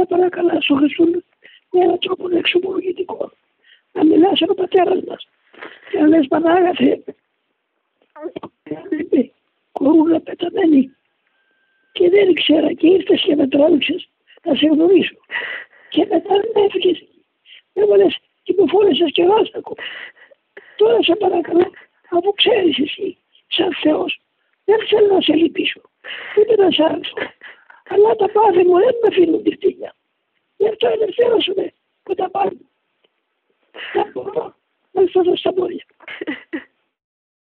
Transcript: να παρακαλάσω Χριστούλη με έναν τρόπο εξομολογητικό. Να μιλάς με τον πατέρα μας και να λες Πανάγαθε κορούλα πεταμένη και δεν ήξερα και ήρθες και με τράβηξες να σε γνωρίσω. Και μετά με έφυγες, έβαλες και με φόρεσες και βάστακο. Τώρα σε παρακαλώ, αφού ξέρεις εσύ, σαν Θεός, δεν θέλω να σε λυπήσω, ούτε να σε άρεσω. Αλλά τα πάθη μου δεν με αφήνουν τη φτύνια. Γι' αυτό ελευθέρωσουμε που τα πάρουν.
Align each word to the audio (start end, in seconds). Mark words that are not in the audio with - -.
να 0.00 0.06
παρακαλάσω 0.06 0.74
Χριστούλη 0.74 1.24
με 1.70 1.80
έναν 1.84 1.98
τρόπο 1.98 2.36
εξομολογητικό. 2.36 3.32
Να 3.92 4.04
μιλάς 4.04 4.40
με 4.40 4.46
τον 4.46 4.56
πατέρα 4.56 4.94
μας 5.06 5.28
και 5.90 5.98
να 5.98 6.06
λες 6.06 6.26
Πανάγαθε 6.26 7.02
κορούλα 9.72 10.20
πεταμένη 10.20 10.96
και 11.92 12.08
δεν 12.10 12.28
ήξερα 12.28 12.72
και 12.72 12.86
ήρθες 12.86 13.20
και 13.20 13.36
με 13.36 13.48
τράβηξες 13.48 14.08
να 14.44 14.54
σε 14.54 14.66
γνωρίσω. 14.66 15.16
Και 15.88 16.06
μετά 16.10 16.34
με 16.34 16.60
έφυγες, 16.66 17.04
έβαλες 17.72 18.18
και 18.42 18.54
με 18.56 18.64
φόρεσες 18.68 19.10
και 19.12 19.26
βάστακο. 19.26 19.74
Τώρα 20.76 21.02
σε 21.02 21.14
παρακαλώ, 21.14 21.70
αφού 22.10 22.32
ξέρεις 22.32 22.78
εσύ, 22.78 23.16
σαν 23.48 23.74
Θεός, 23.82 24.20
δεν 24.64 24.78
θέλω 24.88 25.14
να 25.14 25.20
σε 25.20 25.34
λυπήσω, 25.34 25.80
ούτε 26.38 26.62
να 26.62 26.70
σε 26.70 26.82
άρεσω. 26.82 27.14
Αλλά 28.00 28.16
τα 28.16 28.28
πάθη 28.34 28.62
μου 28.68 28.76
δεν 28.84 28.94
με 29.02 29.08
αφήνουν 29.08 29.42
τη 29.42 29.50
φτύνια. 29.50 29.94
Γι' 30.56 30.68
αυτό 30.68 30.86
ελευθέρωσουμε 30.88 31.72
που 32.02 32.14
τα 32.14 32.30
πάρουν. 32.30 32.49